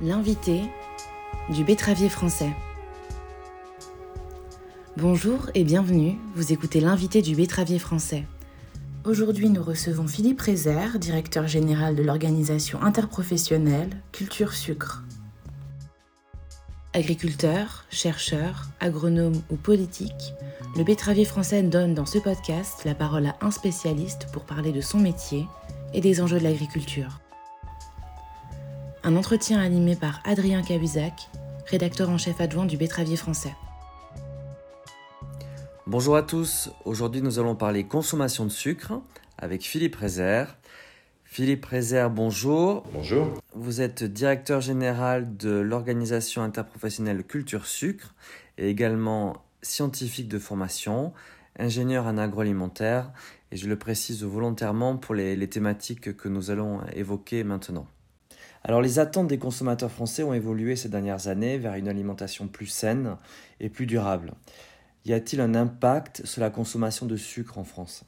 L'invité 0.00 0.62
du 1.50 1.62
betteravier 1.62 2.08
français. 2.08 2.50
Bonjour 4.96 5.50
et 5.54 5.62
bienvenue, 5.62 6.18
vous 6.34 6.52
écoutez 6.52 6.80
l'invité 6.80 7.22
du 7.22 7.36
betteravier 7.36 7.78
français. 7.78 8.24
Aujourd'hui, 9.04 9.50
nous 9.50 9.62
recevons 9.62 10.08
Philippe 10.08 10.40
Rézère, 10.40 10.98
directeur 10.98 11.46
général 11.46 11.94
de 11.94 12.02
l'organisation 12.02 12.82
interprofessionnelle 12.82 13.90
Culture 14.10 14.54
Sucre. 14.54 15.04
Agriculteur, 16.92 17.84
chercheur, 17.88 18.64
agronome 18.80 19.40
ou 19.48 19.54
politique, 19.54 20.34
le 20.76 20.82
betteravier 20.82 21.24
français 21.24 21.62
donne 21.62 21.94
dans 21.94 22.06
ce 22.06 22.18
podcast 22.18 22.84
la 22.84 22.96
parole 22.96 23.26
à 23.26 23.36
un 23.42 23.52
spécialiste 23.52 24.26
pour 24.32 24.44
parler 24.44 24.72
de 24.72 24.80
son 24.80 24.98
métier 24.98 25.46
et 25.92 26.00
des 26.00 26.20
enjeux 26.20 26.40
de 26.40 26.44
l'agriculture. 26.44 27.20
Un 29.06 29.16
entretien 29.16 29.60
animé 29.60 29.96
par 29.96 30.22
Adrien 30.24 30.62
Cahuzac, 30.62 31.28
rédacteur 31.66 32.08
en 32.08 32.16
chef 32.16 32.40
adjoint 32.40 32.64
du 32.64 32.78
Betteravier 32.78 33.16
français. 33.16 33.54
Bonjour 35.86 36.16
à 36.16 36.22
tous, 36.22 36.70
aujourd'hui 36.86 37.20
nous 37.20 37.38
allons 37.38 37.54
parler 37.54 37.84
consommation 37.84 38.46
de 38.46 38.50
sucre 38.50 39.02
avec 39.36 39.60
Philippe 39.60 39.96
Rézère. 39.96 40.56
Philippe 41.26 41.66
Rézère, 41.66 42.08
bonjour. 42.08 42.84
Bonjour. 42.94 43.28
Vous 43.54 43.82
êtes 43.82 44.04
directeur 44.04 44.62
général 44.62 45.36
de 45.36 45.50
l'organisation 45.50 46.40
interprofessionnelle 46.42 47.24
Culture 47.24 47.66
Sucre 47.66 48.14
et 48.56 48.70
également 48.70 49.36
scientifique 49.60 50.28
de 50.28 50.38
formation, 50.38 51.12
ingénieur 51.58 52.06
en 52.06 52.16
agroalimentaire 52.16 53.12
et 53.52 53.58
je 53.58 53.68
le 53.68 53.78
précise 53.78 54.24
volontairement 54.24 54.96
pour 54.96 55.14
les, 55.14 55.36
les 55.36 55.48
thématiques 55.50 56.16
que 56.16 56.28
nous 56.30 56.50
allons 56.50 56.80
évoquer 56.94 57.44
maintenant. 57.44 57.86
Alors 58.64 58.80
les 58.80 58.98
attentes 58.98 59.28
des 59.28 59.38
consommateurs 59.38 59.90
français 59.90 60.22
ont 60.22 60.32
évolué 60.32 60.74
ces 60.74 60.88
dernières 60.88 61.28
années 61.28 61.58
vers 61.58 61.74
une 61.74 61.86
alimentation 61.86 62.48
plus 62.48 62.66
saine 62.66 63.16
et 63.60 63.68
plus 63.68 63.84
durable. 63.84 64.32
Y 65.04 65.12
a-t-il 65.12 65.42
un 65.42 65.54
impact 65.54 66.24
sur 66.24 66.40
la 66.40 66.48
consommation 66.48 67.04
de 67.04 67.16
sucre 67.16 67.58
en 67.58 67.64
France? 67.64 68.04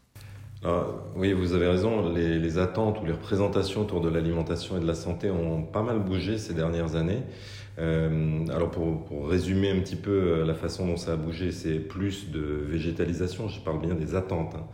Oui, 1.15 1.33
vous 1.33 1.53
avez 1.53 1.69
raison. 1.69 2.13
Les, 2.13 2.59
attentes 2.59 3.01
ou 3.01 3.05
les 3.05 3.13
représentations 3.13 3.83
autour 3.83 4.01
de 4.01 4.09
l'alimentation 4.09 4.77
et 4.77 4.81
de 4.81 4.87
la 4.87 4.95
santé 4.95 5.31
ont 5.31 5.63
pas 5.63 5.83
mal 5.83 6.01
bougé 6.01 6.39
ces 6.39 6.55
dernières 6.55 6.97
années. 6.97 7.23
Euh, 7.79 8.47
alors 8.49 8.71
pour, 8.71 9.29
résumer 9.29 9.71
un 9.71 9.81
petit 9.81 9.97
peu 9.97 10.11
euh, 10.11 10.47
la 10.47 10.55
façon 10.55 10.87
dont 10.87 10.97
ça 10.97 11.13
a 11.13 11.17
bougé, 11.17 11.53
c'est 11.53 11.79
plus 11.79 12.31
de 12.31 12.41
végétalisation. 12.41 13.49
Je 13.49 13.61
parle 13.61 13.81
bien 13.81 13.95
des 13.95 14.15
attentes. 14.15 14.55
Hein 14.55 14.67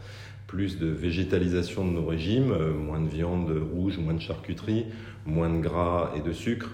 plus 0.49 0.79
de 0.79 0.87
végétalisation 0.87 1.83
de 1.83 1.93
nos 1.93 2.05
régimes, 2.05 2.53
euh, 2.53 2.75
moins 2.75 3.01
de 3.01 3.09
viande 3.09 3.51
rouge, 3.73 3.99
moins 3.99 4.13
de 4.13 4.21
charcuterie, 4.21 4.85
moins 5.25 5.49
de 5.49 5.59
gras 5.59 6.13
et 6.15 6.21
de 6.21 6.33
sucre, 6.33 6.69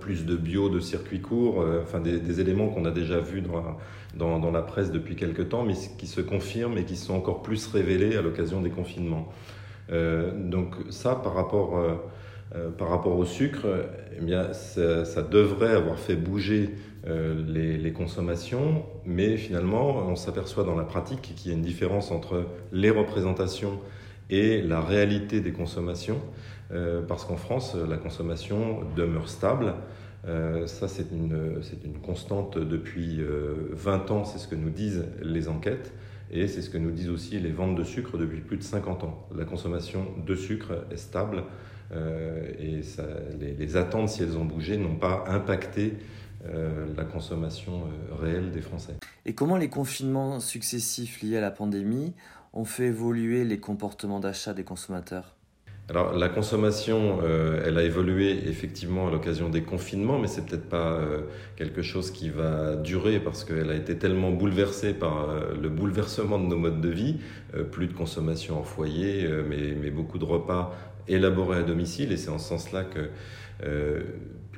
plus 0.00 0.26
de 0.26 0.34
bio, 0.34 0.68
de 0.68 0.80
circuits 0.80 1.20
courts, 1.20 1.64
enfin 1.82 2.00
des, 2.00 2.40
éléments 2.40 2.68
qu'on 2.68 2.84
a 2.84 2.90
déjà 2.90 3.20
vus 3.20 3.42
dans, 3.42 4.38
dans, 4.38 4.50
la 4.50 4.62
presse 4.62 4.90
depuis 4.90 5.14
quelques 5.14 5.50
temps, 5.50 5.64
mais 5.64 5.74
qui 5.98 6.08
se 6.08 6.20
confirment 6.20 6.78
et 6.78 6.84
qui 6.84 6.96
sont 6.96 7.14
encore 7.14 7.42
plus 7.42 7.66
révélés 7.68 8.16
à 8.16 8.22
l'occasion 8.22 8.60
des 8.60 8.70
confinements. 8.70 9.28
donc 9.90 10.74
ça, 10.90 11.16
par 11.16 11.34
rapport, 11.34 11.80
par 12.78 12.88
rapport 12.88 13.18
au 13.18 13.24
sucre, 13.24 13.66
eh 14.16 14.24
bien, 14.24 14.52
ça, 14.52 15.22
devrait 15.22 15.74
avoir 15.74 15.98
fait 15.98 16.16
bouger 16.16 16.70
euh, 17.06 17.34
les, 17.46 17.92
consommations, 17.92 18.82
mais 19.04 19.36
finalement, 19.36 20.08
on 20.08 20.16
s'aperçoit 20.16 20.64
dans 20.64 20.74
la 20.74 20.84
pratique 20.84 21.20
qu'il 21.20 21.50
y 21.50 21.54
a 21.54 21.56
une 21.56 21.62
différence 21.62 22.10
entre 22.10 22.46
les 22.72 22.88
représentations 22.88 23.78
et 24.30 24.62
la 24.62 24.80
réalité 24.80 25.42
des 25.42 25.52
consommations, 25.52 26.18
euh, 26.72 27.02
parce 27.02 27.26
qu'en 27.26 27.36
France, 27.36 27.76
la 27.76 27.98
consommation 27.98 28.80
demeure 28.96 29.28
stable. 29.28 29.74
Euh, 30.26 30.66
ça, 30.66 30.88
c'est 30.88 31.12
une, 31.12 31.60
une, 31.84 31.98
constante 31.98 32.56
depuis 32.56 33.20
20 33.72 34.10
ans, 34.10 34.24
c'est 34.24 34.38
ce 34.38 34.48
que 34.48 34.54
nous 34.54 34.70
disent 34.70 35.04
les 35.22 35.48
enquêtes, 35.48 35.92
et 36.30 36.48
c'est 36.48 36.62
ce 36.62 36.70
que 36.70 36.78
nous 36.78 36.90
disent 36.90 37.10
aussi 37.10 37.38
les 37.38 37.52
ventes 37.52 37.76
de 37.76 37.84
sucre 37.84 38.16
depuis 38.16 38.40
plus 38.40 38.56
de 38.56 38.62
50 38.62 39.04
ans. 39.04 39.28
La 39.36 39.44
consommation 39.44 40.06
de 40.26 40.34
sucre 40.34 40.72
est 40.90 40.96
stable, 40.96 41.42
et 41.92 42.80
les, 43.38 43.54
les, 43.54 43.76
attentes, 43.76 44.08
si 44.08 44.22
elles 44.22 44.36
ont 44.36 44.44
bougé, 44.44 44.76
n'ont 44.76 44.96
pas 44.96 45.24
impacté 45.28 45.94
euh, 46.46 46.86
la 46.94 47.04
consommation 47.04 47.84
euh, 47.86 48.14
réelle 48.16 48.50
des 48.50 48.60
Français. 48.60 48.92
Et 49.24 49.34
comment 49.34 49.56
les 49.56 49.70
confinements 49.70 50.40
successifs 50.40 51.22
liés 51.22 51.38
à 51.38 51.40
la 51.40 51.50
pandémie 51.50 52.12
ont 52.52 52.66
fait 52.66 52.88
évoluer 52.88 53.44
les 53.44 53.58
comportements 53.58 54.20
d'achat 54.20 54.52
des 54.52 54.64
consommateurs? 54.64 55.33
Alors 55.88 56.14
la 56.14 56.28
consommation, 56.30 57.18
euh, 57.22 57.62
elle 57.66 57.76
a 57.76 57.82
évolué 57.82 58.48
effectivement 58.48 59.08
à 59.08 59.10
l'occasion 59.10 59.50
des 59.50 59.62
confinements, 59.62 60.18
mais 60.18 60.28
c'est 60.28 60.46
peut-être 60.46 60.68
pas 60.68 61.00
quelque 61.56 61.82
chose 61.82 62.10
qui 62.10 62.30
va 62.30 62.76
durer 62.76 63.20
parce 63.20 63.44
qu'elle 63.44 63.70
a 63.70 63.74
été 63.74 63.98
tellement 63.98 64.30
bouleversée 64.30 64.94
par 64.94 65.28
le 65.60 65.68
bouleversement 65.68 66.38
de 66.38 66.46
nos 66.46 66.56
modes 66.56 66.80
de 66.80 66.88
vie, 66.88 67.16
plus 67.70 67.86
de 67.86 67.92
consommation 67.92 68.58
en 68.58 68.62
foyer, 68.62 69.28
mais, 69.46 69.76
mais, 69.80 69.90
beaucoup 69.90 70.18
de 70.18 70.24
repas 70.24 70.74
élaborés 71.06 71.58
à 71.58 71.62
domicile, 71.62 72.12
et 72.12 72.16
c'est 72.16 72.30
en 72.30 72.38
ce 72.38 72.48
sens-là 72.48 72.84
que 72.84 73.10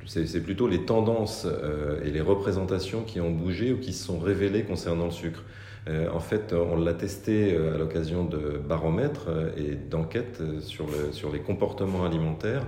c'est 0.07 0.41
plutôt 0.41 0.67
les 0.67 0.85
tendances 0.85 1.45
euh, 1.45 2.01
et 2.03 2.11
les 2.11 2.21
représentations 2.21 3.03
qui 3.03 3.19
ont 3.19 3.31
bougé 3.31 3.73
ou 3.73 3.77
qui 3.77 3.93
se 3.93 4.05
sont 4.05 4.19
révélées 4.19 4.63
concernant 4.63 5.05
le 5.05 5.11
sucre. 5.11 5.43
Euh, 5.87 6.09
en 6.11 6.19
fait, 6.19 6.53
on 6.53 6.75
l'a 6.75 6.93
testé 6.93 7.53
euh, 7.53 7.75
à 7.75 7.77
l'occasion 7.77 8.25
de 8.25 8.57
baromètres 8.57 9.29
et 9.57 9.75
d'enquêtes 9.75 10.41
sur, 10.59 10.87
sur 11.11 11.31
les 11.31 11.39
comportements 11.39 12.05
alimentaires. 12.05 12.65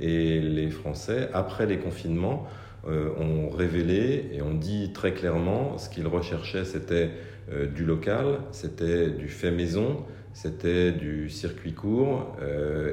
Et 0.00 0.40
les 0.40 0.70
Français, 0.70 1.28
après 1.32 1.66
les 1.66 1.78
confinements, 1.78 2.46
ont 2.84 3.48
révélé 3.48 4.30
et 4.32 4.42
ont 4.42 4.54
dit 4.54 4.92
très 4.92 5.12
clairement 5.12 5.78
ce 5.78 5.88
qu'ils 5.88 6.08
recherchaient, 6.08 6.64
c'était 6.64 7.10
du 7.72 7.84
local, 7.84 8.40
c'était 8.50 9.08
du 9.08 9.28
fait 9.28 9.52
maison, 9.52 9.98
c'était 10.32 10.90
du 10.90 11.30
circuit 11.30 11.74
court 11.74 12.34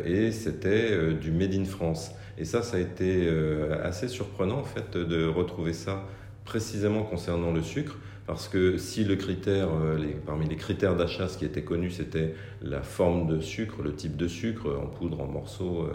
et 0.05 0.31
c'était 0.31 1.13
du 1.13 1.31
Made 1.31 1.55
in 1.55 1.65
France. 1.65 2.11
Et 2.39 2.45
ça, 2.45 2.63
ça 2.63 2.77
a 2.77 2.79
été 2.79 3.27
euh, 3.27 3.83
assez 3.83 4.07
surprenant 4.07 4.59
en 4.59 4.63
fait 4.63 4.95
de 4.95 5.27
retrouver 5.27 5.73
ça 5.73 6.05
précisément 6.45 7.03
concernant 7.03 7.51
le 7.51 7.61
sucre, 7.61 7.97
parce 8.29 8.47
que 8.47 8.77
si 8.77 9.05
le 9.05 9.15
critère, 9.15 9.69
euh, 9.69 9.97
parmi 10.23 10.47
les 10.47 10.55
critères 10.55 10.95
d'achat, 10.95 11.27
ce 11.27 11.35
qui 11.35 11.45
était 11.45 11.63
connu, 11.63 11.89
c'était 11.89 12.35
la 12.61 12.83
forme 12.83 13.25
de 13.25 13.39
sucre, 13.39 13.81
le 13.81 13.95
type 13.95 14.17
de 14.17 14.27
sucre, 14.27 14.67
en 14.79 14.85
poudre, 14.85 15.19
en 15.19 15.25
morceaux, 15.25 15.89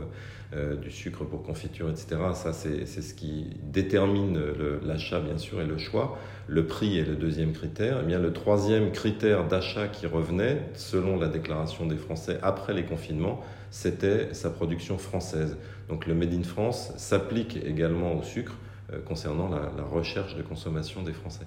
euh, 0.52 0.74
du 0.74 0.90
sucre 0.90 1.24
pour 1.24 1.44
confiture, 1.44 1.88
etc. 1.88 2.16
Ça, 2.34 2.52
c'est 2.52 2.86
ce 2.86 3.14
qui 3.14 3.50
détermine 3.62 4.36
l'achat, 4.84 5.20
bien 5.20 5.38
sûr, 5.38 5.60
et 5.60 5.64
le 5.64 5.78
choix. 5.78 6.18
Le 6.48 6.66
prix 6.66 6.98
est 6.98 7.04
le 7.04 7.14
deuxième 7.14 7.52
critère. 7.52 7.98
Et 7.98 8.00
eh 8.02 8.06
bien, 8.06 8.18
le 8.18 8.32
troisième 8.32 8.90
critère 8.90 9.46
d'achat 9.46 9.86
qui 9.86 10.08
revenait, 10.08 10.60
selon 10.74 11.16
la 11.16 11.28
déclaration 11.28 11.86
des 11.86 11.96
Français 11.96 12.40
après 12.42 12.74
les 12.74 12.84
confinements, 12.84 13.44
c'était 13.70 14.34
sa 14.34 14.50
production 14.50 14.98
française. 14.98 15.56
Donc 15.88 16.04
le 16.08 16.14
Made 16.14 16.34
in 16.34 16.42
France 16.42 16.92
s'applique 16.96 17.60
également 17.64 18.18
au 18.18 18.24
sucre 18.24 18.54
euh, 18.92 18.98
concernant 19.00 19.48
la, 19.48 19.84
recherche 19.84 20.34
de 20.34 20.42
consommation 20.42 21.02
des 21.02 21.12
Français. 21.12 21.46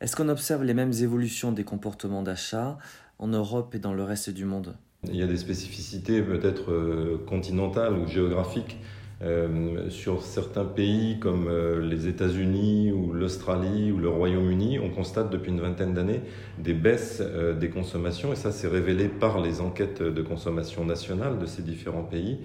Est-ce 0.00 0.16
qu'on 0.16 0.28
observe 0.28 0.64
les 0.64 0.74
mêmes 0.74 0.92
évolutions 0.92 1.52
des 1.52 1.64
comportements 1.64 2.22
d'achat 2.22 2.78
en 3.18 3.28
Europe 3.28 3.74
et 3.74 3.78
dans 3.78 3.94
le 3.94 4.02
reste 4.02 4.30
du 4.30 4.44
monde? 4.44 4.76
Il 5.04 5.16
y 5.16 5.22
a 5.22 5.26
des 5.26 5.36
spécificités 5.36 6.22
peut-être 6.22 6.72
euh, 6.72 7.18
continentales 7.26 7.94
ou 7.94 8.06
géographiques. 8.06 8.78
Euh, 9.22 9.88
sur 9.90 10.22
certains 10.22 10.64
pays 10.64 11.20
comme 11.20 11.48
les 11.80 12.08
États-Unis 12.08 12.90
ou 12.90 13.12
l'Australie 13.12 13.92
ou 13.92 13.98
le 13.98 14.08
Royaume-Uni, 14.08 14.80
on 14.80 14.90
constate 14.90 15.30
depuis 15.30 15.52
une 15.52 15.60
vingtaine 15.60 15.94
d'années 15.94 16.20
des 16.58 16.74
baisses 16.74 17.22
des 17.58 17.70
consommations 17.70 18.32
et 18.32 18.36
ça 18.36 18.50
s'est 18.50 18.68
révélé 18.68 19.08
par 19.08 19.40
les 19.40 19.60
enquêtes 19.60 20.02
de 20.02 20.20
consommation 20.20 20.84
nationale 20.84 21.38
de 21.38 21.46
ces 21.46 21.62
différents 21.62 22.02
pays. 22.02 22.40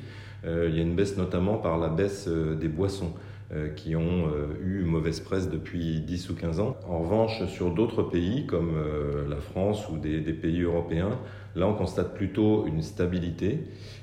il 0.46 0.76
y 0.76 0.80
a 0.80 0.84
une 0.84 0.96
baisse 0.96 1.18
notamment 1.18 1.58
par 1.58 1.80
la 1.80 1.90
baisse 1.90 2.28
des 2.28 2.68
boissons. 2.68 3.14
Euh, 3.52 3.70
qui 3.70 3.96
ont 3.96 4.28
euh, 4.28 4.46
eu 4.64 4.84
mauvaise 4.84 5.22
presse 5.22 5.50
depuis 5.50 6.02
10 6.02 6.30
ou 6.30 6.36
15 6.36 6.60
ans. 6.60 6.78
En 6.88 7.00
revanche, 7.00 7.48
sur 7.48 7.72
d'autres 7.74 8.04
pays 8.04 8.46
comme 8.46 8.76
euh, 8.76 9.28
la 9.28 9.38
France 9.38 9.90
ou 9.90 9.98
des, 9.98 10.22
pays 10.34 10.62
européens, 10.62 11.18
là 11.56 11.66
on 11.66 11.74
constate 11.74 12.14
plutôt 12.14 12.68
une 12.68 12.84
stabilité 12.84 13.62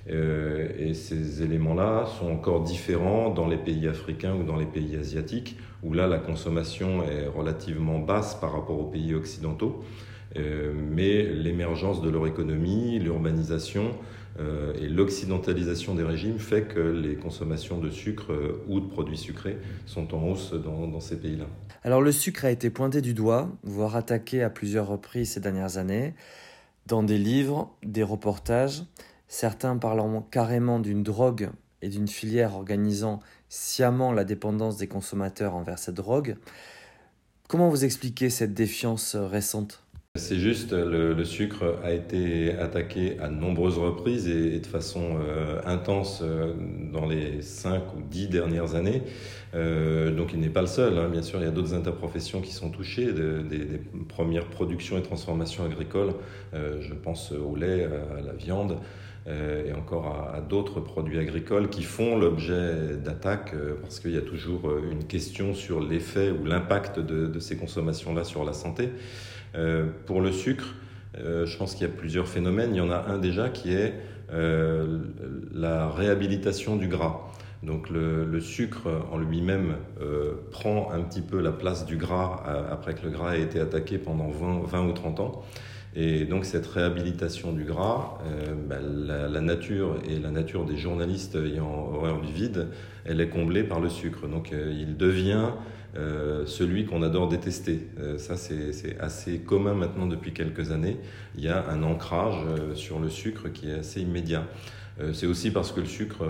et 0.08 0.94
ces 0.94 1.43
éléments-là 1.43 2.06
sont 2.19 2.31
encore 2.31 2.62
différents 2.62 3.31
dans 3.31 3.46
les 3.48 3.56
pays 3.56 3.88
africains 3.88 4.34
ou 4.34 4.43
dans 4.44 4.56
les 4.56 4.66
pays 4.66 4.96
asiatiques 4.96 5.56
où 5.82 5.92
là 5.92 6.06
la 6.06 6.19
consommation 6.19 7.02
est 7.04 7.26
relativement 7.26 7.99
basse 7.99 8.34
par 8.34 8.52
rapport 8.52 8.78
aux 8.78 8.90
pays 8.90 9.14
occidentaux. 9.14 9.84
mais 10.34 11.22
l'émergence 11.22 12.02
de 12.02 12.10
leur 12.10 12.26
économie, 12.26 12.99
l'urbanisation, 12.99 13.92
et 14.78 14.88
l'occidentalisation 14.88 15.94
des 15.94 16.02
régimes 16.02 16.38
fait 16.38 16.62
que 16.62 16.80
les 16.80 17.16
consommations 17.16 17.78
de 17.78 17.90
sucre 17.90 18.32
euh, 18.32 18.64
ou 18.68 18.80
de 18.80 18.86
produits 18.86 19.16
sucrés 19.16 19.58
sont 19.86 20.14
en 20.14 20.22
hausse 20.28 20.52
dans, 20.52 21.00
ces 21.00 21.18
pays-là. 21.18 21.46
Alors 21.84 22.02
le 22.02 22.12
sucre 22.12 22.44
a 22.44 22.50
été 22.50 22.70
pointé 22.70 23.00
du 23.00 23.14
doigt, 23.14 23.50
voire 23.62 23.96
attaqué 23.96 24.42
à 24.42 24.50
plusieurs 24.50 24.88
reprises 24.88 25.32
ces 25.32 25.40
dernières 25.40 25.78
années, 25.78 26.14
dans 26.86 27.02
des 27.02 27.18
livres, 27.18 27.74
des 27.82 28.02
reportages, 28.02 28.84
certains 29.28 29.76
parlant 29.76 30.22
carrément 30.30 30.78
d'une 30.78 31.02
drogue 31.02 31.50
et 31.82 31.88
d'une 31.88 32.08
filière 32.08 32.54
organisant 32.54 33.20
sciemment 33.48 34.12
la 34.12 34.24
dépendance 34.24 34.76
des 34.76 34.86
consommateurs 34.86 35.54
envers 35.54 35.78
cette 35.78 35.94
drogue. 35.94 36.36
Comment 37.48 37.68
vous 37.68 37.84
expliquez 37.84 38.30
cette 38.30 38.54
défiance 38.54 39.14
récente? 39.14 39.85
C'est 40.16 40.36
juste, 40.36 40.72
le, 40.72 41.24
sucre 41.24 41.78
a 41.82 41.92
été 41.92 42.56
attaqué 42.58 43.18
à 43.20 43.28
nombreuses 43.28 43.78
reprises 43.78 44.28
et, 44.28 44.60
de 44.60 44.66
façon 44.66 45.18
euh, 45.20 45.60
intense 45.64 46.20
euh, 46.22 46.54
dans 46.92 47.06
les 47.06 47.42
5 47.42 47.82
ou 47.96 48.02
10 48.02 48.28
dernières 48.28 48.74
années. 48.74 49.02
Euh, 49.54 50.10
donc 50.10 50.32
il 50.32 50.40
n'est 50.40 50.50
pas 50.50 50.60
le 50.60 50.66
seul, 50.66 50.98
hein. 50.98 51.08
bien 51.08 51.22
sûr, 51.22 51.40
il 51.40 51.44
y 51.44 51.48
a 51.48 51.50
d'autres 51.50 51.74
interprofessions 51.74 52.40
qui 52.40 52.52
sont 52.52 52.70
touchées, 52.70 53.12
des, 53.12 53.80
premières 54.08 54.46
productions 54.46 54.98
et 54.98 55.02
transformations 55.02 55.64
agricoles, 55.64 56.14
je 56.52 56.94
pense 56.94 57.32
au 57.32 57.56
lait, 57.56 57.84
à 57.84 58.20
la 58.20 58.32
viande. 58.32 58.78
et 59.26 59.72
encore 59.72 60.30
à, 60.34 60.40
d'autres 60.40 60.80
produits 60.80 61.18
agricoles 61.18 61.68
qui 61.68 61.82
font 61.82 62.16
l'objet 62.16 62.96
d'attaques 62.96 63.54
parce 63.82 64.00
qu'il 64.00 64.12
y 64.12 64.16
a 64.16 64.22
toujours 64.22 64.70
une 64.90 65.04
question 65.04 65.54
sur 65.54 65.80
l'effet 65.80 66.30
ou 66.30 66.44
l'impact 66.44 67.00
de 67.00 67.38
ces 67.40 67.56
consommations-là 67.56 68.24
sur 68.24 68.44
la 68.44 68.52
santé. 68.52 68.90
Euh, 69.56 69.86
pour 70.06 70.20
le 70.20 70.32
sucre, 70.32 70.74
euh, 71.18 71.46
je 71.46 71.56
pense 71.56 71.74
qu'il 71.74 71.86
y 71.86 71.90
a 71.90 71.92
plusieurs 71.92 72.28
phénomènes. 72.28 72.74
Il 72.74 72.78
y 72.78 72.80
en 72.80 72.90
a 72.90 73.06
un 73.08 73.18
déjà 73.18 73.48
qui 73.48 73.72
est 73.72 73.94
euh, 74.32 74.98
la 75.52 75.88
réhabilitation 75.88 76.76
du 76.76 76.88
gras. 76.88 77.20
Donc 77.62 77.88
le, 77.90 78.38
sucre 78.40 78.86
en 79.10 79.18
lui-même 79.18 79.76
prend 80.52 80.92
un 80.92 81.00
petit 81.00 81.22
peu 81.22 81.40
la 81.40 81.50
place 81.50 81.86
du 81.86 81.96
gras 81.96 82.44
après 82.70 82.94
que 82.94 83.02
le 83.02 83.10
gras 83.10 83.30
a 83.30 83.36
été 83.36 83.58
attaqué 83.58 83.98
pendant 83.98 84.28
20, 84.28 84.86
ou 84.86 84.92
30 84.92 85.20
ans. 85.20 85.42
Et 85.96 86.26
donc 86.26 86.44
cette 86.44 86.66
réhabilitation 86.66 87.52
du 87.52 87.64
gras, 87.64 88.18
bah, 88.68 88.76
la, 88.78 89.40
nature 89.40 89.96
et 90.08 90.18
la 90.18 90.30
nature 90.30 90.64
des 90.66 90.76
journalistes 90.76 91.34
ayant 91.34 91.90
horreur 91.94 92.20
du 92.20 92.30
vide, 92.30 92.68
elle 93.04 93.20
est 93.22 93.30
comblée 93.30 93.64
par 93.64 93.80
le 93.80 93.88
sucre. 93.88 94.28
Donc 94.28 94.52
il 94.52 94.96
devient 94.96 95.48
euh, 95.96 96.44
celui 96.46 96.84
qu'on 96.84 97.02
adore 97.02 97.28
détester. 97.28 97.81
Euh, 97.98 98.19
ça, 98.19 98.37
c'est 98.37 98.98
assez 99.00 99.38
commun 99.38 99.75
maintenant 99.75 100.06
depuis 100.06 100.32
quelques 100.32 100.70
années. 100.70 100.98
Il 101.37 101.44
y 101.44 101.48
a 101.48 101.69
un 101.69 101.82
ancrage 101.82 102.37
euh, 102.46 102.75
sur 102.75 102.98
le 102.98 103.08
sucre 103.08 103.48
qui 103.48 103.70
est 103.70 103.78
assez 103.78 104.00
immédiat. 104.00 104.46
C'est 105.12 105.26
aussi 105.26 105.50
parce 105.50 105.72
que 105.72 105.81
le 105.81 105.87
sucre 105.87 106.25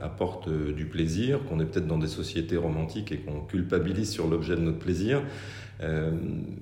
apporte 0.00 0.48
du 0.48 0.86
plaisir, 0.86 1.40
qu'on 1.48 1.58
est 1.58 1.64
peut-être 1.64 1.88
dans 1.88 1.98
des 1.98 2.06
sociétés 2.06 2.56
romantiques 2.56 3.10
et 3.10 3.16
qu'on 3.18 3.40
culpabilise 3.40 4.08
sur 4.08 4.28
l'objet 4.28 4.54
de 4.54 4.60
notre 4.60 4.78
plaisir. 4.78 5.20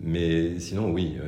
mais 0.02 0.58
sinon, 0.58 0.90
oui, 0.90 1.18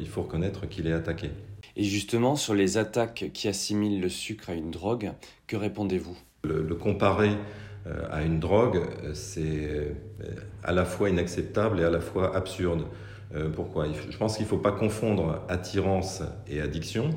il 0.00 0.08
faut 0.08 0.22
reconnaître 0.22 0.66
qu'il 0.70 0.86
est 0.86 0.94
attaqué. 0.94 1.32
Et 1.76 1.84
justement, 1.84 2.34
sur 2.34 2.54
les 2.54 2.78
attaques 2.78 3.30
qui 3.34 3.46
assimilent 3.46 4.00
le 4.00 4.08
sucre 4.08 4.48
à 4.48 4.54
une 4.54 4.70
drogue, 4.70 5.12
que 5.46 5.56
répondez-vous? 5.56 6.16
Le, 6.44 6.74
comparer 6.74 7.32
à 8.10 8.22
une 8.22 8.40
drogue, 8.40 8.80
euh, 9.04 9.14
c'est 9.14 9.40
euh, 9.42 9.92
à 10.62 10.72
la 10.72 10.84
fois 10.84 11.08
inacceptable 11.10 11.80
et 11.80 11.84
à 11.84 11.90
la 11.90 12.00
fois 12.00 12.36
absurde. 12.36 12.84
Pourquoi? 13.54 13.84
Je 14.08 14.16
pense 14.16 14.38
qu'il 14.38 14.46
ne 14.46 14.48
faut 14.48 14.56
pas 14.56 14.72
confondre 14.72 15.42
attirance 15.50 16.22
et 16.48 16.62
addiction. 16.62 17.10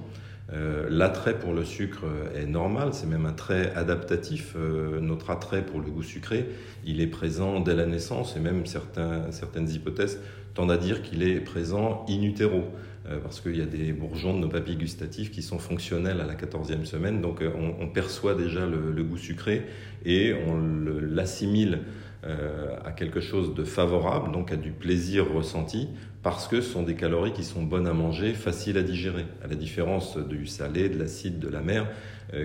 L'attrait 0.90 1.40
pour 1.40 1.54
le 1.54 1.64
sucre 1.64 2.04
est 2.36 2.46
normal, 2.46 2.90
c'est 2.92 3.08
même 3.08 3.26
un 3.26 3.32
trait 3.32 3.72
adaptatif. 3.74 4.56
Notre 5.00 5.30
attrait 5.30 5.66
pour 5.66 5.80
le 5.80 5.90
goût 5.90 6.04
sucré, 6.04 6.46
il 6.86 7.00
est 7.00 7.08
présent 7.08 7.62
dès 7.62 7.74
la 7.74 7.86
naissance 7.86 8.36
et 8.36 8.42
même 8.42 8.66
certaines 8.66 9.70
hypothèses 9.70 10.20
tendent 10.54 10.72
à 10.72 10.78
dire 10.78 11.02
qu'il 11.04 11.24
est 11.24 11.40
présent 11.40 12.06
in 12.10 12.22
utero. 12.22 12.66
Euh, 13.10 13.18
parce 13.20 13.42
qu'il 13.42 13.58
y 13.58 13.62
a 13.62 13.66
des 13.66 13.94
bourgeons 13.94 14.36
de 14.36 14.40
nos 14.40 14.48
papilles 14.48 14.76
gustatives 14.76 15.32
qui 15.32 15.42
sont 15.42 15.58
fonctionnels 15.58 16.22
à 16.22 16.26
la 16.26 16.36
14e 16.36 16.86
semaine, 16.86 17.20
donc 17.20 17.42
euh, 17.42 17.50
on, 17.80 17.88
perçoit 17.88 18.36
déjà 18.36 18.68
le, 18.68 19.04
goût 19.04 19.18
sucré 19.18 19.64
et 20.06 20.36
on 20.48 20.62
l'assimile 21.02 21.80
euh, 22.24 22.76
à 22.86 22.92
quelque 22.92 23.20
chose 23.20 23.54
de 23.56 23.64
favorable, 23.64 24.32
donc 24.32 24.52
à 24.52 24.56
du 24.56 24.72
plaisir 24.72 25.32
ressenti, 25.34 25.90
parce 26.24 26.48
que 26.48 26.62
ce 26.62 26.72
sont 26.72 26.84
des 26.84 26.96
calories 26.96 27.34
qui 27.34 27.44
sont 27.44 27.64
bonnes 27.64 27.88
à 27.88 27.94
manger, 27.94 28.34
faciles 28.34 28.78
à 28.78 28.84
digérer, 28.84 29.26
à 29.44 29.48
la 29.48 29.56
différence 29.56 30.18
du 30.18 30.46
salé, 30.46 30.90
de 30.90 31.00
l'acide, 31.00 31.40
de 31.40 31.50
la 31.50 31.62
mer, 31.62 31.88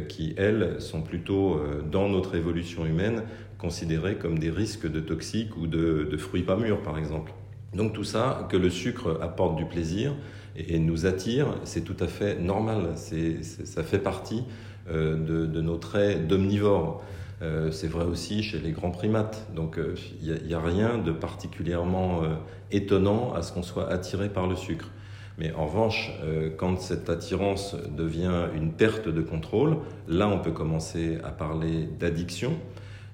qui, 0.09 0.35
elles, 0.37 0.81
sont 0.81 1.03
plutôt, 1.03 1.61
dans 1.93 2.09
notre 2.09 2.35
évolution 2.35 2.87
humaine, 2.87 3.23
considérées 3.59 4.17
comme 4.17 4.39
des 4.39 4.51
risques 4.51 4.91
de 4.91 4.99
toxiques 4.99 5.57
ou 5.57 5.67
de, 5.67 6.09
de 6.11 6.17
fruits 6.17 6.43
pas 6.43 6.57
mûrs, 6.57 6.81
par 6.81 6.99
exemple. 6.99 7.33
Donc 7.75 7.93
tout 7.93 8.03
ça, 8.03 8.49
que 8.51 8.57
le 8.57 8.71
sucre 8.71 9.19
apporte 9.21 9.57
du 9.57 9.67
plaisir, 9.67 10.15
et, 10.57 10.79
nous 10.79 11.07
attire, 11.07 11.47
c'est 11.65 11.83
tout 11.83 11.97
à 12.01 12.07
fait 12.07 12.39
normal. 12.39 12.95
Ça 12.97 13.83
fait 13.83 13.99
partie 13.99 14.43
euh, 14.89 15.47
de, 15.47 15.61
nos 15.61 15.77
traits 15.77 16.27
d'omnivore. 16.27 17.05
Euh, 17.43 17.71
c'est 17.71 17.89
vrai 17.89 18.05
aussi 18.05 18.43
chez 18.43 18.59
les 18.59 18.73
grands 18.73 18.91
primates. 18.91 19.47
Donc 19.55 19.79
il 20.23 20.31
euh, 20.31 20.39
n'y 20.47 20.55
a, 20.55 20.61
rien 20.61 20.99
de 20.99 21.13
particulièrement 21.13 22.23
étonnant 22.71 23.35
à 23.35 23.43
ce 23.43 23.53
qu'on 23.53 23.63
soit 23.63 23.91
attiré 23.91 24.29
par 24.29 24.47
le 24.47 24.57
sucre. 24.57 24.91
Mais 25.39 25.53
en 25.53 25.67
revanche, 25.67 26.13
quand 26.57 26.81
cette 26.81 27.11
attirance 27.11 27.77
devient 27.95 28.47
une 28.55 28.73
perte 28.73 29.07
de 29.07 29.21
contrôle, 29.21 29.77
là 30.09 30.29
on 30.29 30.39
peut 30.39 30.51
commencer 30.51 31.19
à 31.25 31.29
parler 31.29 31.91
d'addiction. 32.01 32.55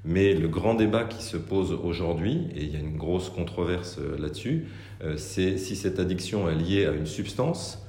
Mais 0.05 0.33
le 0.35 0.47
grand 0.49 0.75
débat 0.75 1.05
qui 1.05 1.23
se 1.23 1.37
pose 1.37 1.73
aujourd'hui, 1.73 2.49
et 2.55 2.63
il 2.63 2.73
y 2.73 2.77
a 2.77 2.81
une 2.81 2.97
grosse 2.97 3.29
controverse 3.29 3.99
là-dessus, 4.19 4.67
euh, 5.05 5.17
c'est 5.17 5.59
si 5.59 5.77
cette 5.77 5.99
addiction 5.99 6.49
est 6.49 6.55
liée 6.55 6.87
à 6.87 6.93
une 6.93 7.07
substance, 7.07 7.79
euh, 7.79 7.82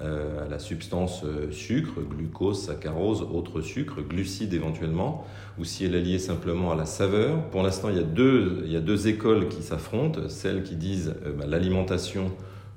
à 0.00 0.48
la 0.48 0.58
substance 0.58 1.22
euh, 1.24 1.50
sucre, 1.50 2.00
glucose, 2.00 2.62
saccharose, 2.62 3.22
autre 3.22 3.60
sucre, 3.60 4.00
glucides 4.02 4.54
éventuellement, 4.54 5.26
ou 5.58 5.64
si 5.64 5.84
elle 5.84 5.94
est 5.94 6.00
liée 6.00 6.18
simplement 6.18 6.72
à 6.72 6.74
la 6.74 6.86
saveur. 6.86 7.42
Pour 7.50 7.62
l'instant, 7.62 7.88
il, 7.90 7.96
y 7.96 8.76
a 8.76 8.80
deux, 8.80 9.08
écoles 9.08 9.48
qui 9.48 9.62
s'affrontent, 9.62 10.28
celles 10.28 10.62
qui 10.62 10.76
disent 10.76 11.14
bah, 11.38 11.44
l'alimentation 11.46 12.30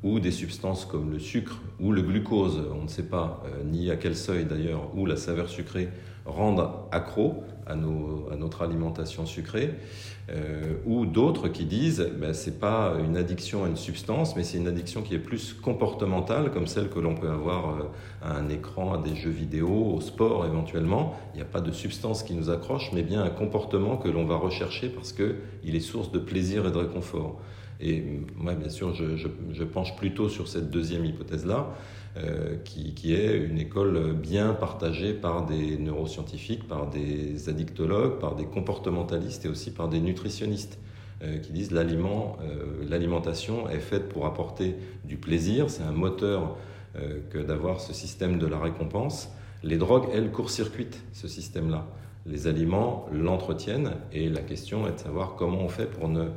ou 0.04 0.20
des 0.20 0.32
substances 0.32 0.86
comme 0.86 1.12
le 1.12 1.20
sucre 1.20 1.62
ou 1.80 1.94
le 1.94 2.02
glucose, 2.02 2.62
on 2.78 2.84
ne 2.84 2.90
sait 2.90 3.08
pas 3.08 3.42
ni 3.66 3.90
à 3.90 3.96
quel 3.96 4.18
seuil 4.18 4.44
d'ailleurs, 4.44 4.90
ou 4.98 5.06
la 5.06 5.16
saveur 5.16 5.48
sucrée 5.48 5.88
rendent 6.26 6.70
accro 6.92 7.44
à, 7.66 7.76
nos, 7.76 8.28
à 8.32 8.36
notre 8.36 8.62
alimentation 8.62 9.26
sucrée. 9.26 9.74
Euh, 10.30 10.76
ou 10.86 11.06
d'autres 11.06 11.50
qui 11.50 11.66
disent 11.66 12.10
ben, 12.18 12.34
c'est 12.34 12.58
pas 12.58 12.94
une 13.06 13.18
addiction 13.18 13.66
à 13.66 13.68
une 13.68 13.76
substance, 13.76 14.38
mais 14.38 14.44
c'est 14.44 14.58
une 14.58 14.70
addiction 14.70 15.02
qui 15.02 15.16
est 15.16 15.20
plus 15.20 15.54
comportementale, 15.54 16.52
comme 16.52 16.66
celle 16.66 16.90
que 16.90 17.00
l'on 17.00 17.14
peut 17.14 17.30
avoir 17.30 17.70
euh, 17.70 17.84
à 18.22 18.38
un 18.38 18.48
écran, 18.48 18.94
à 18.94 18.98
des 19.00 19.16
jeux 19.16 19.30
vidéo, 19.30 19.94
au 19.94 20.00
sport 20.00 20.46
éventuellement. 20.46 21.14
Il 21.34 21.38
n'y 21.38 21.42
a 21.42 21.46
pas 21.46 21.60
de 21.60 21.72
substance 21.74 22.24
qui 22.24 22.36
nous 22.36 22.50
accroche, 22.50 22.92
mais 22.94 23.04
bien 23.04 23.22
un 23.22 23.30
comportement 23.30 23.98
que 23.98 24.08
l'on 24.08 24.24
va 24.24 24.38
rechercher 24.38 24.88
parce 24.88 25.12
qu'il 25.12 25.76
est 25.76 25.82
source 25.82 26.12
de 26.12 26.20
plaisir 26.20 26.66
et 26.66 26.72
de 26.72 26.78
réconfort. 26.78 27.42
Et 27.82 28.04
moi, 28.36 28.54
bien 28.56 28.70
sûr, 28.70 28.94
je, 28.94 29.18
je, 29.18 29.64
penche 29.64 29.96
plutôt 29.96 30.30
sur 30.30 30.48
cette 30.48 30.70
deuxième 30.70 31.06
hypothèse-là. 31.06 31.74
Euh, 32.16 32.58
qui, 32.64 33.16
est 33.16 33.36
une 33.38 33.58
école 33.58 34.14
bien 34.14 34.54
partagée 34.54 35.14
par 35.14 35.48
des 35.48 35.80
neuroscientifiques, 35.80 36.68
par 36.68 36.88
des 36.88 37.50
addictologues, 37.50 38.20
par 38.20 38.36
des 38.36 38.46
comportementalistes 38.46 39.46
et 39.46 39.48
aussi 39.48 39.72
par 39.72 39.90
des 39.90 40.00
nutritionnistes 40.00 40.78
euh, 41.24 41.40
qui 41.40 41.52
disent 41.54 41.72
l'aliment, 41.72 42.38
euh, 42.44 42.86
l'alimentation 42.88 43.68
est 43.68 43.80
faite 43.80 44.10
pour 44.10 44.28
apporter 44.28 44.76
du 45.06 45.18
plaisir, 45.18 45.72
c'est 45.72 45.84
un 45.84 45.92
moteur 45.92 46.56
que 47.32 47.40
d'avoir 47.40 47.82
ce 47.82 47.92
système 47.92 48.38
de 48.38 48.46
la 48.46 48.60
récompense. 48.60 49.32
Les 49.64 49.78
drogues, 49.78 50.08
elles, 50.14 50.30
court-circuitent 50.30 51.02
ce 51.12 51.28
système-là. 51.28 51.88
Les 52.26 52.48
aliments 52.48 53.06
l'entretiennent 53.12 53.92
et 54.14 54.30
la 54.30 54.42
question 54.42 54.88
est 54.88 54.94
de 54.94 55.00
savoir 55.00 55.36
comment 55.36 55.60
on 55.60 55.70
fait 55.70 55.88
pour 55.88 56.08
ne 56.08 56.30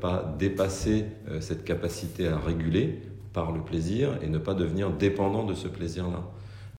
pas 0.00 0.36
dépasser 0.38 1.06
cette 1.40 1.64
capacité 1.64 2.28
à 2.28 2.38
réguler 2.38 3.00
par 3.32 3.52
le 3.52 3.62
plaisir 3.62 4.18
et 4.22 4.28
ne 4.28 4.38
pas 4.38 4.54
devenir 4.54 4.90
dépendant 4.90 5.44
de 5.44 5.54
ce 5.54 5.68
plaisir-là. 5.68 6.22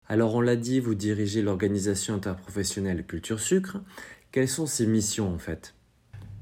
Alors 0.07 0.35
on 0.35 0.41
l'a 0.41 0.55
dit, 0.55 0.79
vous 0.79 0.95
dirigez 0.95 1.41
l'organisation 1.41 2.15
interprofessionnelle 2.15 3.05
Culture 3.05 3.39
Sucre. 3.39 3.77
Quelles 4.31 4.49
sont 4.49 4.65
ses 4.65 4.85
missions 4.85 5.33
en 5.33 5.37
fait? 5.37 5.75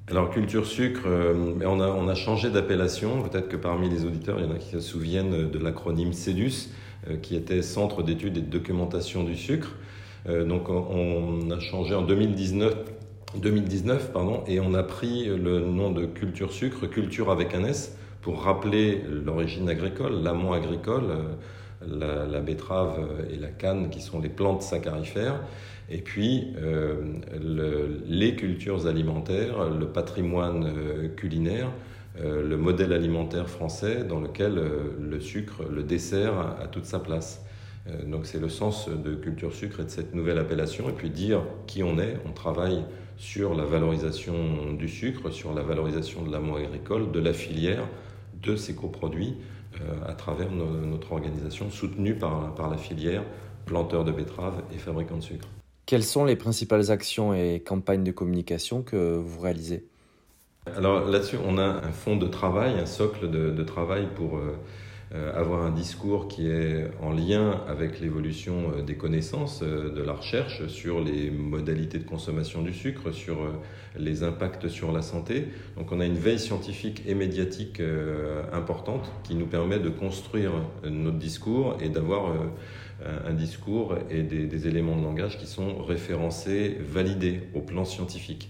Alors 0.08 0.30
Culture 0.30 0.66
Sucre, 0.66 1.04
euh, 1.06 1.56
on, 1.64 1.80
a, 1.80 1.88
on, 1.88 2.08
a, 2.08 2.16
changé 2.16 2.50
d'appellation. 2.50 3.22
Peut-être 3.22 3.48
que 3.48 3.56
parmi 3.56 3.90
les 3.90 4.04
auditeurs, 4.04 4.40
il 4.40 4.46
y 4.46 4.48
en 4.48 4.52
a 4.52 4.58
qui 4.58 4.72
se 4.72 4.80
souviennent 4.80 5.50
de 5.50 5.60
l'acronyme 5.60 6.12
CEDUS, 6.12 6.70
euh, 7.08 7.18
qui 7.18 7.36
était 7.36 7.62
Centre 7.62 8.04
d'études 8.04 8.38
et 8.38 8.42
de 8.42 8.50
documentation 8.50 9.24
du 9.24 9.38
sucre. 9.38 9.74
Euh, 10.30 10.46
donc 10.46 10.70
on 10.70 11.50
a 11.50 11.60
changé 11.60 11.96
en 11.96 12.04
2019, 12.04 12.76
2019 13.38 14.12
pardon, 14.12 14.44
et 14.48 14.60
on 14.60 14.74
a 14.74 14.84
pris 14.84 15.26
le 15.26 15.60
nom 15.60 15.92
de 15.92 16.06
Culture 16.06 16.52
Sucre, 16.52 16.88
Culture 16.88 17.32
avec 17.32 17.56
un 17.56 17.64
S, 17.64 17.98
pour 18.22 18.44
rappeler 18.44 19.02
l'origine 19.10 19.68
agricole, 19.68 20.22
l'amont 20.22 20.54
agricole, 20.54 21.06
euh, 21.82 22.28
la, 22.28 22.40
betterave 22.42 23.00
et 23.32 23.38
la 23.38 23.48
canne 23.48 23.90
qui 23.90 24.02
sont 24.02 24.22
les 24.22 24.30
plantes 24.30 24.62
saccharifères, 24.62 25.42
et 25.90 25.98
puis 25.98 26.54
euh, 26.62 27.02
les 28.08 28.36
cultures 28.36 28.86
alimentaires, 28.86 29.68
le 29.68 29.88
patrimoine 29.88 30.72
culinaire, 31.18 31.72
le 32.24 32.56
modèle 32.56 32.94
alimentaire 32.94 33.50
français 33.50 34.04
dans 34.04 34.20
lequel 34.20 34.62
le 35.02 35.20
sucre, 35.20 35.64
le 35.70 35.82
dessert 35.82 36.34
a 36.62 36.68
toute 36.68 36.86
sa 36.86 37.00
place. 37.00 37.44
Donc 38.06 38.26
c'est 38.26 38.40
le 38.40 38.50
sens 38.50 38.90
de 38.90 39.16
Culture 39.16 39.54
Sucre 39.54 39.80
et 39.80 39.84
de 39.84 39.90
cette 39.90 40.14
nouvelle 40.14 40.38
appellation, 40.38 40.90
et 40.90 40.94
puis 40.94 41.10
dire 41.10 41.42
qui 41.68 41.84
on 41.84 41.98
est. 41.98 42.18
On 42.26 42.32
travaille 42.32 42.84
sur 43.18 43.54
la 43.54 43.66
valorisation 43.66 44.74
du 44.74 44.88
sucre, 44.88 45.32
sur 45.32 45.54
la 45.54 45.62
valorisation 45.62 46.24
de 46.24 46.32
l'amour 46.32 46.58
agricole, 46.58 47.12
de 47.12 47.20
la 47.20 47.34
filière, 47.34 47.88
de 48.42 48.56
ces 48.56 48.76
coproduits, 48.76 49.38
à 50.08 50.14
travers 50.14 50.52
notre 50.52 51.12
organisation 51.12 51.70
soutenue 51.72 52.16
par, 52.16 52.54
par 52.56 52.70
la 52.70 52.78
filière, 52.78 53.24
planteurs 53.66 54.04
de 54.04 54.12
betteraves 54.12 54.62
et 54.74 54.78
fabricants 54.78 55.18
de 55.18 55.24
sucre. 55.24 55.48
Quelles 55.86 56.04
sont 56.04 56.26
les 56.26 56.36
principales 56.36 56.92
actions 56.92 57.34
et 57.34 57.60
campagnes 57.60 58.04
de 58.04 58.12
communication 58.12 58.82
que 58.82 59.16
vous 59.16 59.42
réalisez? 59.42 59.86
Alors 60.78 61.06
là-dessus, 61.06 61.38
on 61.44 61.58
a 61.58 61.64
un 61.64 61.92
fonds 61.92 62.18
de 62.18 62.28
travail, 62.28 62.80
un 62.80 62.86
socle 62.86 63.30
de, 63.30 63.64
travail 63.64 64.08
pour 64.16 64.38
euh, 64.38 64.42
euh, 64.42 64.56
avoir 65.14 65.64
un 65.64 65.72
discours 65.72 66.28
qui 66.28 66.48
est 66.48 66.90
en 67.02 67.12
lien 67.12 67.62
avec 67.68 68.00
l'évolution 68.00 68.72
euh, 68.74 68.82
des 68.82 68.96
connaissances 68.96 69.62
de 69.62 70.02
la 70.02 70.14
recherche 70.14 70.68
sur 70.68 71.02
les 71.04 71.30
modalités 71.30 71.98
de 71.98 72.04
consommation 72.04 72.62
du 72.62 72.74
sucre, 72.74 73.12
sur 73.12 73.38
les 73.98 74.24
impacts 74.24 74.68
sur 74.68 74.92
la 74.92 75.02
santé. 75.02 75.48
Donc 75.78 75.92
on 75.92 76.00
a 76.00 76.06
une 76.06 76.18
veille 76.18 76.40
scientifique 76.40 77.04
et 77.06 77.14
médiatique 77.14 77.82
importante 78.54 79.12
qui 79.24 79.36
nous 79.36 79.48
permet 79.48 79.80
de 79.80 79.90
construire 79.90 80.52
notre 80.84 81.18
discours 81.18 81.78
et 81.82 81.90
d'avoir 81.90 82.34
un 83.04 83.34
discours 83.34 83.96
et 84.10 84.24
des, 84.24 84.68
éléments 84.68 84.96
de 84.96 85.04
langage 85.04 85.38
qui 85.38 85.48
sont 85.48 85.84
référencés, 85.84 86.78
validés 86.80 87.42
au 87.54 87.62
plan 87.62 87.84
scientifique. 87.84 88.50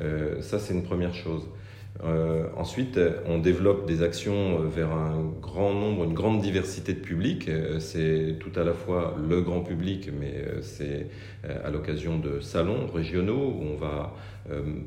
Euh, 0.00 0.42
ça, 0.42 0.58
c'est 0.58 0.74
une 0.74 0.82
première 0.82 1.14
chose. 1.14 1.48
Euh, 2.04 2.46
ensuite, 2.56 3.00
on 3.26 3.38
développe 3.38 3.86
des 3.86 4.02
actions 4.02 4.60
vers 4.60 4.92
un 4.92 5.32
grand 5.40 5.72
nombre, 5.72 6.04
une 6.04 6.14
grande 6.14 6.40
diversité 6.40 6.92
de 6.92 7.00
publics. 7.00 7.48
Euh, 7.48 7.80
c'est 7.80 8.36
tout 8.38 8.52
à 8.58 8.64
la 8.64 8.72
fois 8.72 9.16
le 9.28 9.40
grand 9.40 9.60
public, 9.60 10.10
mais 10.18 10.44
c'est 10.62 11.08
à 11.64 11.70
l'occasion 11.70 12.18
de 12.18 12.40
salons 12.40 12.86
régionaux 12.92 13.54
où 13.56 13.62
on 13.62 13.76
va 13.76 14.14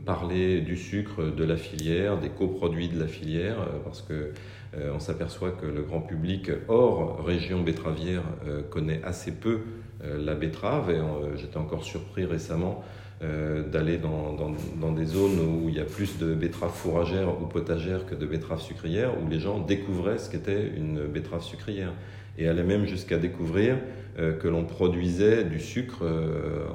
parler 0.05 0.61
du 0.61 0.77
sucre, 0.77 1.23
de 1.23 1.43
la 1.43 1.57
filière, 1.57 2.17
des 2.17 2.29
coproduits 2.29 2.89
de 2.89 2.99
la 2.99 3.07
filière, 3.07 3.57
parce 3.83 4.01
que 4.01 4.31
euh, 4.77 4.91
on 4.93 4.99
s'aperçoit 4.99 5.51
que 5.51 5.65
le 5.65 5.81
grand 5.81 6.01
public 6.01 6.51
hors 6.67 7.23
région 7.25 7.61
betteravière 7.61 8.21
euh, 8.47 8.61
connaît 8.61 9.01
assez 9.03 9.31
peu 9.31 9.61
euh, 10.03 10.23
la 10.23 10.35
betterave 10.35 10.91
et 10.91 11.01
j'étais 11.37 11.57
encore 11.57 11.83
surpris 11.83 12.25
récemment 12.25 12.83
d'aller 13.21 13.97
dans, 13.97 14.33
dans, 14.79 14.91
des 14.93 15.05
zones 15.05 15.39
où 15.39 15.67
il 15.67 15.75
y 15.75 15.79
a 15.81 15.85
plus 15.85 16.17
de 16.17 16.33
betteraves 16.33 16.73
fourragères 16.73 17.41
ou 17.41 17.47
potagères 17.47 18.05
que 18.05 18.15
de 18.15 18.25
betteraves 18.25 18.61
sucrières, 18.61 19.11
où 19.21 19.29
les 19.29 19.39
gens 19.39 19.59
découvraient 19.59 20.17
ce 20.17 20.29
qu'était 20.29 20.71
une 20.77 21.05
betterave 21.05 21.43
sucrière 21.43 21.91
et 22.39 22.47
allaient 22.47 22.63
même 22.63 22.87
jusqu'à 22.87 23.17
découvrir 23.17 23.77
que 24.17 24.47
l'on 24.47 24.65
produisait 24.65 25.43
du 25.43 25.59
sucre 25.59 26.03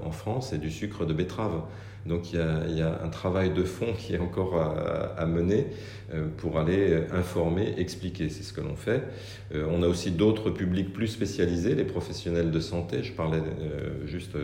en 0.03 0.11
France 0.13 0.53
et 0.53 0.59
du 0.59 0.71
sucre 0.71 1.05
de 1.05 1.13
betterave. 1.13 1.63
Donc 2.07 2.33
il 2.33 2.39
y, 2.39 2.83
a, 2.83 3.01
un 3.03 3.09
travail 3.09 3.51
de 3.51 3.63
fond 3.63 3.95
qui 3.97 4.15
est 4.15 4.19
encore 4.19 4.61
à, 5.17 5.25
mener 5.27 5.69
euh, 6.13 6.27
pour 6.37 6.59
aller 6.59 7.05
informer, 7.13 7.75
expliquer. 7.79 8.29
C'est 8.29 8.43
ce 8.43 8.53
que 8.53 8.61
l'on 8.61 8.77
fait. 8.77 9.03
Euh, 9.55 9.67
on 9.71 9.83
a 9.83 9.87
aussi 9.87 10.11
d'autres 10.11 10.51
publics 10.51 10.93
plus 10.93 11.09
spécialisés, 11.09 11.75
les 11.75 11.85
professionnels 11.85 12.51
de 12.51 12.61
santé. 12.61 13.03
Je 13.03 13.13
parlais 13.13 13.39
euh, 13.39 14.07
juste 14.07 14.37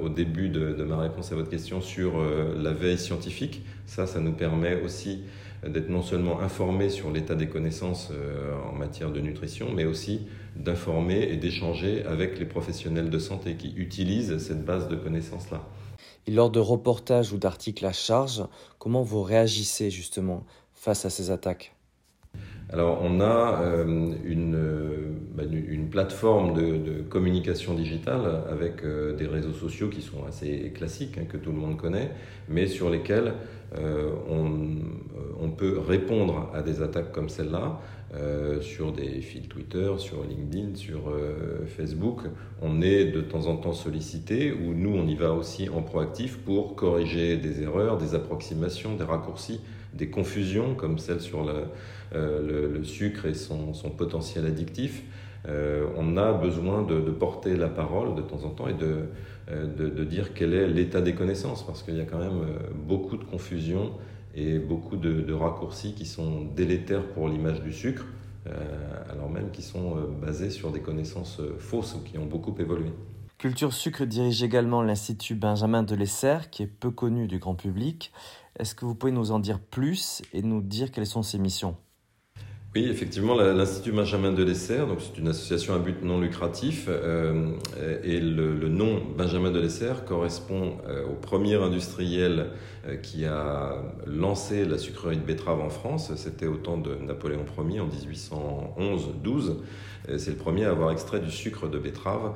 au 0.00 0.08
début 0.08 0.50
de, 0.50 0.84
ma 0.84 0.98
réponse 0.98 1.32
à 1.32 1.34
votre 1.34 1.50
question 1.50 1.80
sur 1.80 2.22
la 2.56 2.70
veille 2.70 2.98
scientifique. 2.98 3.64
Ça, 3.86 4.06
ça 4.06 4.20
nous 4.20 4.32
permet 4.32 4.80
aussi 4.82 5.24
d'être 5.66 5.88
non 5.88 6.02
seulement 6.02 6.40
informés 6.40 6.90
sur 6.90 7.10
l'état 7.10 7.34
des 7.34 7.48
connaissances 7.48 8.12
en 8.68 8.72
matière 8.72 9.10
de 9.10 9.20
nutrition, 9.20 9.72
mais 9.72 9.84
aussi 9.84 10.26
d'informer 10.56 11.22
et 11.22 11.36
d'échanger 11.36 12.04
avec 12.04 12.38
les 12.38 12.44
professionnels 12.44 13.10
de 13.10 13.18
santé 13.18 13.54
qui 13.56 13.72
utilisent 13.76 14.38
cette 14.38 14.64
base 14.64 14.88
de 14.88 14.96
connaissances-là. 14.96 15.62
Et 16.26 16.30
lors 16.30 16.50
de 16.50 16.60
reportages 16.60 17.32
ou 17.32 17.38
d'articles 17.38 17.84
à 17.84 17.92
charge, 17.92 18.44
comment 18.78 19.02
vous 19.02 19.22
réagissez 19.22 19.90
justement 19.90 20.44
face 20.74 21.04
à 21.04 21.10
ces 21.10 21.30
attaques? 21.30 21.73
Alors, 22.74 23.00
on 23.02 23.20
a 23.20 23.60
euh, 23.62 23.84
euh, 24.26 25.10
bah, 25.34 25.44
une, 25.44 25.88
plateforme 25.90 26.54
de, 26.54 27.02
communication 27.02 27.74
digitale 27.74 28.22
avec 28.50 28.82
euh, 28.82 29.14
des 29.14 29.26
réseaux 29.26 29.52
sociaux 29.52 29.88
qui 29.88 30.00
sont 30.00 30.24
assez 30.26 30.72
classiques, 30.74 31.18
hein, 31.18 31.26
que 31.28 31.36
tout 31.36 31.52
le 31.52 31.58
monde 31.58 31.76
connaît, 31.76 32.10
mais 32.48 32.66
sur 32.66 32.90
lesquels 32.90 33.34
on, 34.30 34.68
on, 35.40 35.50
peut 35.50 35.80
répondre 35.80 36.48
à 36.54 36.62
des 36.62 36.80
attaques 36.80 37.10
comme 37.10 37.28
celle-là 37.28 37.80
sur 38.60 38.92
des 38.92 39.20
fils 39.20 39.48
Twitter, 39.48 39.90
sur 39.98 40.22
LinkedIn, 40.22 40.76
sur 40.76 41.12
Facebook. 41.66 42.20
On 42.62 42.82
est 42.82 43.06
de 43.06 43.20
temps 43.20 43.46
en 43.48 43.56
temps 43.56 43.72
sollicité, 43.72 44.52
ou 44.52 44.74
nous, 44.74 44.94
on 44.96 45.08
y 45.08 45.16
va 45.16 45.32
aussi 45.32 45.68
en 45.68 45.82
proactif 45.82 46.38
pour 46.38 46.76
corriger 46.76 47.36
des 47.36 47.62
erreurs, 47.62 47.98
des 47.98 48.14
approximations, 48.14 48.94
des 48.94 49.02
raccourcis, 49.02 49.60
des 49.96 50.08
confusions, 50.08 50.74
comme 50.74 50.98
celle 50.98 51.20
sur 51.20 51.44
le, 51.44 51.64
euh, 52.14 52.70
le, 52.78 52.84
sucre 52.84 53.26
et 53.26 53.34
son, 53.34 53.72
potentiel 53.96 54.46
addictif. 54.46 55.02
on 55.46 56.16
a 56.16 56.32
besoin 56.32 56.82
de, 56.82 56.98
porter 57.10 57.56
la 57.56 57.68
parole 57.68 58.14
de 58.14 58.22
temps 58.22 58.44
en 58.44 58.50
temps 58.50 58.68
et 58.68 58.74
de, 58.74 59.06
de, 59.50 60.04
dire 60.04 60.34
quel 60.34 60.54
est 60.54 60.66
l'état 60.68 61.00
des 61.00 61.14
connaissances, 61.14 61.64
parce 61.66 61.82
qu'il 61.82 61.96
y 61.96 62.00
a 62.00 62.04
quand 62.04 62.18
même 62.18 62.40
beaucoup 62.86 63.16
de 63.16 63.24
confusion 63.24 63.92
et 64.34 64.58
beaucoup 64.58 64.96
de, 64.96 65.32
raccourcis 65.32 65.94
qui 65.94 66.06
sont 66.06 66.44
délétères 66.44 67.06
pour 67.08 67.28
l'image 67.28 67.62
du 67.62 67.72
sucre, 67.72 68.04
euh, 68.46 68.50
alors 69.10 69.30
même 69.30 69.50
qu'ils 69.50 69.64
sont 69.64 69.96
euh, 69.96 70.06
basés 70.20 70.50
sur 70.50 70.70
des 70.70 70.80
connaissances 70.80 71.40
euh, 71.40 71.56
fausses 71.58 71.94
ou 71.94 72.00
qui 72.00 72.18
ont 72.18 72.26
beaucoup 72.26 72.54
évolué. 72.58 72.90
Culture 73.38 73.72
Sucre 73.72 74.04
dirige 74.04 74.42
également 74.42 74.82
l'Institut 74.82 75.34
Benjamin 75.34 75.82
de 75.82 75.94
Lesser, 75.94 76.38
qui 76.50 76.62
est 76.62 76.66
peu 76.66 76.90
connu 76.90 77.26
du 77.26 77.38
grand 77.38 77.54
public. 77.54 78.12
Est-ce 78.58 78.74
que 78.74 78.84
vous 78.84 78.94
pouvez 78.94 79.12
nous 79.12 79.32
en 79.32 79.40
dire 79.40 79.58
plus 79.58 80.22
et 80.32 80.42
nous 80.42 80.62
dire 80.62 80.92
quelles 80.92 81.06
sont 81.06 81.22
ses 81.22 81.38
missions? 81.38 81.76
Oui, 82.76 82.88
effectivement, 82.90 83.36
l'Institut 83.36 83.92
Benjamin 83.92 84.32
de 84.32 84.42
donc 84.42 84.98
c'est 84.98 85.16
une 85.16 85.28
association 85.28 85.74
à 85.74 85.78
but 85.78 86.02
non 86.02 86.20
lucratif, 86.20 86.86
euh, 86.88 87.52
et 88.02 88.18
le, 88.18 88.68
nom 88.68 89.00
Benjamin 89.16 89.52
de 89.52 89.64
correspond 90.04 90.78
euh, 90.88 91.06
au 91.06 91.14
premier 91.14 91.54
industriel 91.54 92.48
euh, 92.88 92.96
qui 92.96 93.26
a 93.26 93.76
lancé 94.08 94.64
la 94.64 94.76
sucrerie 94.78 95.18
de 95.18 95.22
betterave 95.22 95.60
en 95.60 95.68
France. 95.68 96.12
C'était 96.16 96.48
au 96.48 96.56
temps 96.56 96.76
de 96.76 96.96
Napoléon 96.96 97.44
Ier 97.68 97.78
en 97.78 97.86
1811-12. 97.86 99.58
C'est 100.18 100.32
le 100.32 100.36
premier 100.36 100.64
à 100.64 100.70
avoir 100.70 100.90
extrait 100.90 101.20
du 101.20 101.30
sucre 101.30 101.68
de 101.68 101.78
betterave 101.78 102.32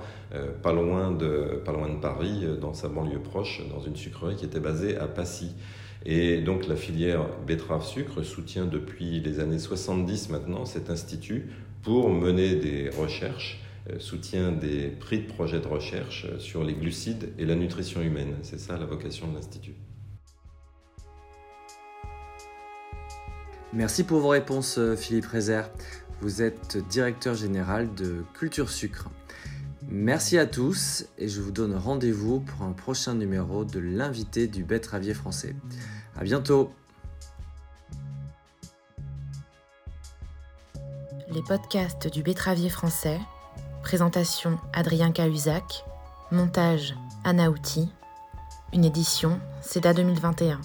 pas 0.63 0.73
loin 0.73 1.11
de 1.11 1.61
Paris, 2.01 2.47
dans 2.61 2.75
sa 2.75 2.89
banlieue 2.89 3.19
proche, 3.19 3.61
dans 3.69 3.81
une 3.81 3.97
sucrerie 3.97 4.37
qui 4.37 4.45
était 4.45 4.61
basée 4.61 4.97
à 4.97 5.09
Passy. 5.09 5.51
Et 6.05 6.41
donc 6.41 6.67
la 6.67 6.77
filière 6.77 7.27
betterave-sucre 7.47 8.25
soutient 8.25 8.67
depuis 8.67 9.21
les 9.21 9.41
années 9.41 9.59
70 9.59 10.31
maintenant 10.31 10.65
cet 10.65 10.91
institut 10.91 11.51
pour 11.83 12.11
mener 12.11 12.57
des 12.57 12.91
recherches, 12.91 13.61
euh, 13.91 13.99
soutient 13.99 14.53
des 14.53 14.89
prix 14.89 15.21
de 15.21 15.27
projets 15.27 15.61
de 15.61 15.67
recherche 15.67 16.27
sur 16.39 16.65
les 16.65 16.75
glucides 16.75 17.33
et 17.39 17.45
la 17.45 17.55
nutrition 17.55 18.01
humaine. 18.01 18.35
C'est 18.43 18.61
ça 18.61 18.79
la 18.79 18.87
vocation 18.87 19.29
de 19.29 19.35
l'institut. 19.35 19.75
Merci 23.73 24.05
pour 24.05 24.21
vos 24.21 24.29
réponses 24.29 24.81
Philippe 24.97 25.27
Rézère. 25.27 25.71
Vous 26.21 26.43
êtes 26.43 26.79
directeur 26.89 27.35
général 27.35 27.95
de 27.95 28.25
Culture 28.35 28.71
Sucre. 28.71 29.11
Merci 29.91 30.37
à 30.37 30.45
tous 30.45 31.07
et 31.17 31.29
je 31.29 31.41
vous 31.41 31.51
donne 31.51 31.75
rendez-vous 31.75 32.41
pour 32.41 32.63
un 32.63 32.73
prochain 32.73 33.15
numéro 33.15 33.65
de 33.65 33.79
l'invité 33.79 34.47
du 34.47 34.63
betteravier 34.63 35.15
français. 35.15 35.57
À 36.15 36.25
bientôt 36.25 36.75
Les 41.31 41.43
podcasts 41.43 42.07
du 42.07 42.23
betteravier 42.23 42.69
français. 42.69 43.19
Présentation 43.83 44.59
Adrien 44.75 45.11
Cahuzac. 45.11 45.85
Montage 46.33 46.95
Anna 47.25 47.51
Outi. 47.51 47.89
Une 48.75 48.85
édition 48.85 49.41
CEDA 49.63 49.95
2021. 49.95 50.61